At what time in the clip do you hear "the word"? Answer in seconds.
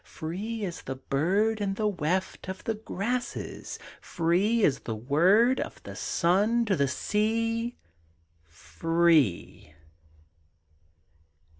4.79-5.59